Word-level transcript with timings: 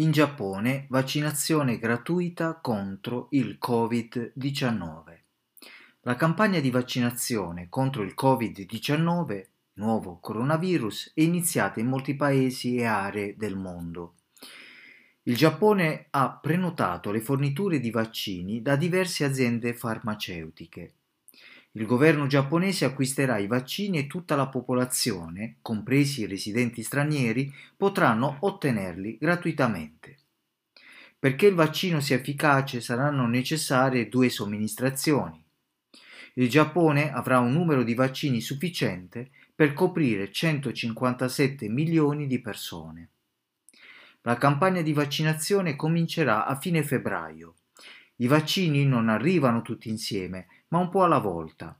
In 0.00 0.12
Giappone 0.12 0.86
vaccinazione 0.90 1.76
gratuita 1.76 2.60
contro 2.62 3.26
il 3.30 3.58
Covid-19. 3.60 5.18
La 6.02 6.14
campagna 6.14 6.60
di 6.60 6.70
vaccinazione 6.70 7.66
contro 7.68 8.04
il 8.04 8.14
Covid-19, 8.16 9.46
nuovo 9.72 10.20
coronavirus, 10.20 11.14
è 11.14 11.22
iniziata 11.22 11.80
in 11.80 11.88
molti 11.88 12.14
paesi 12.14 12.76
e 12.76 12.84
aree 12.84 13.34
del 13.36 13.56
mondo. 13.56 14.18
Il 15.24 15.34
Giappone 15.34 16.06
ha 16.10 16.38
prenotato 16.40 17.10
le 17.10 17.20
forniture 17.20 17.80
di 17.80 17.90
vaccini 17.90 18.62
da 18.62 18.76
diverse 18.76 19.24
aziende 19.24 19.74
farmaceutiche. 19.74 20.97
Il 21.72 21.84
governo 21.84 22.26
giapponese 22.26 22.84
acquisterà 22.84 23.38
i 23.38 23.46
vaccini 23.46 23.98
e 23.98 24.06
tutta 24.06 24.34
la 24.34 24.48
popolazione, 24.48 25.58
compresi 25.60 26.22
i 26.22 26.26
residenti 26.26 26.82
stranieri, 26.82 27.52
potranno 27.76 28.38
ottenerli 28.40 29.18
gratuitamente. 29.20 30.16
Perché 31.18 31.46
il 31.46 31.54
vaccino 31.54 32.00
sia 32.00 32.16
efficace 32.16 32.80
saranno 32.80 33.26
necessarie 33.26 34.08
due 34.08 34.28
somministrazioni. 34.28 35.44
Il 36.34 36.48
Giappone 36.48 37.12
avrà 37.12 37.40
un 37.40 37.52
numero 37.52 37.82
di 37.82 37.94
vaccini 37.94 38.40
sufficiente 38.40 39.30
per 39.54 39.72
coprire 39.72 40.30
157 40.30 41.68
milioni 41.68 42.26
di 42.26 42.40
persone. 42.40 43.10
La 44.22 44.36
campagna 44.36 44.80
di 44.80 44.92
vaccinazione 44.92 45.74
comincerà 45.74 46.46
a 46.46 46.56
fine 46.56 46.82
febbraio. 46.82 47.54
I 48.20 48.26
vaccini 48.26 48.84
non 48.84 49.08
arrivano 49.08 49.62
tutti 49.62 49.88
insieme, 49.88 50.46
ma 50.68 50.78
un 50.78 50.88
po' 50.88 51.04
alla 51.04 51.18
volta. 51.18 51.78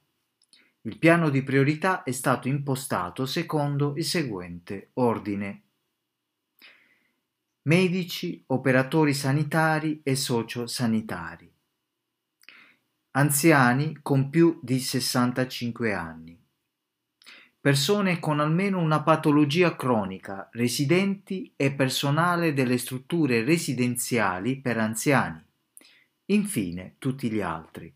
Il 0.83 0.99
piano 0.99 1.31
di 1.31 1.43
priorità 1.43 2.05
è 2.05 2.13
stato 2.13 2.47
impostato 2.47 3.27
secondo 3.27 3.95
il 3.97 4.05
seguente 4.05 4.91
ordine. 4.95 5.63
Medici, 7.63 8.45
operatori 8.47 9.15
sanitari 9.15 10.01
e 10.05 10.15
sociosanitari. 10.15 11.53
Anziani 13.11 13.99
con 14.01 14.31
più 14.31 14.61
di 14.63 14.79
65 14.79 15.93
anni. 15.93 16.41
Persone 17.61 18.21
con 18.21 18.39
almeno 18.39 18.79
una 18.79 19.03
patologia 19.03 19.75
cronica, 19.75 20.49
residenti 20.53 21.53
e 21.57 21.73
personale 21.73 22.55
delle 22.55 22.79
strutture 22.79 23.43
residenziali 23.43 24.61
per 24.61 24.79
anziani. 24.79 25.47
Infine 26.31 26.97
tutti 26.99 27.31
gli 27.31 27.41
altri. 27.41 27.91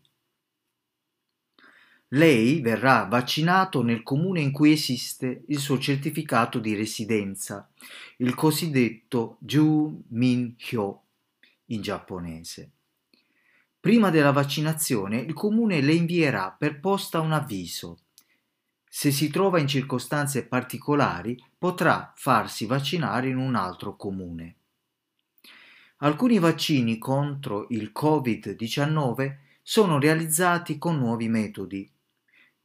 Lei 2.09 2.61
verrà 2.61 3.05
vaccinato 3.05 3.83
nel 3.83 4.01
comune 4.01 4.41
in 4.41 4.51
cui 4.51 4.71
esiste 4.71 5.43
il 5.49 5.59
suo 5.59 5.77
certificato 5.77 6.57
di 6.57 6.73
residenza, 6.73 7.69
il 8.17 8.33
cosiddetto 8.33 9.37
Ju 9.39 10.03
Min 10.09 10.55
Hyo 10.57 11.03
in 11.65 11.81
giapponese. 11.81 12.71
Prima 13.79 14.09
della 14.09 14.31
vaccinazione 14.31 15.19
il 15.19 15.33
comune 15.33 15.81
le 15.81 15.93
invierà 15.93 16.55
per 16.57 16.79
posta 16.79 17.19
un 17.19 17.33
avviso. 17.33 17.99
Se 18.89 19.11
si 19.11 19.29
trova 19.29 19.59
in 19.59 19.67
circostanze 19.67 20.47
particolari 20.47 21.37
potrà 21.55 22.11
farsi 22.15 22.65
vaccinare 22.65 23.29
in 23.29 23.37
un 23.37 23.53
altro 23.53 23.95
comune. 23.95 24.55
Alcuni 26.03 26.37
vaccini 26.37 26.97
contro 26.97 27.67
il 27.69 27.91
Covid-19 27.95 29.35
sono 29.61 29.99
realizzati 29.99 30.77
con 30.77 30.97
nuovi 30.97 31.29
metodi 31.29 31.89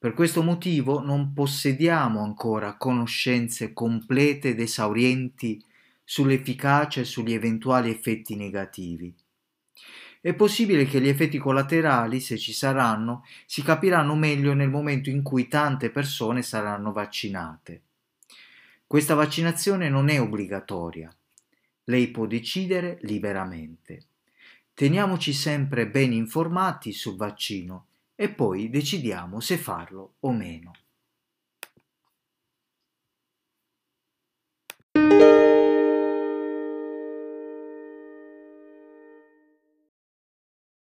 per 0.01 0.15
questo 0.15 0.45
motivo 0.45 1.01
non 1.01 1.33
possediamo 1.33 2.23
ancora 2.23 2.77
conoscenze 2.77 3.73
complete 3.73 4.51
ed 4.51 4.61
esaurienti 4.61 5.61
sull'efficacia 6.05 7.01
e 7.01 7.05
sugli 7.05 7.33
eventuali 7.33 7.91
effetti 7.91 8.37
negativi. 8.37 9.13
È 10.21 10.35
possibile 10.35 10.85
che 10.85 11.01
gli 11.01 11.09
effetti 11.09 11.39
collaterali, 11.39 12.21
se 12.21 12.39
ci 12.39 12.53
saranno, 12.53 13.25
si 13.45 13.61
capiranno 13.63 14.15
meglio 14.15 14.55
nel 14.55 14.71
momento 14.71 15.11
in 15.11 15.23
cui 15.23 15.49
tante 15.49 15.91
persone 15.91 16.43
saranno 16.43 16.93
vaccinate. 16.93 17.83
Questa 18.87 19.15
vaccinazione 19.15 19.89
non 19.89 20.11
è 20.11 20.21
obbligatoria. 20.21 21.13
Lei 21.89 22.11
può 22.11 22.27
decidere 22.27 22.99
liberamente. 23.03 24.05
Teniamoci 24.75 25.33
sempre 25.33 25.89
ben 25.89 26.13
informati 26.13 26.93
sul 26.93 27.17
vaccino 27.17 27.87
e 28.15 28.29
poi 28.29 28.69
decidiamo 28.69 29.41
se 29.41 29.57
farlo 29.57 30.17
o 30.21 30.33
meno. 30.33 30.73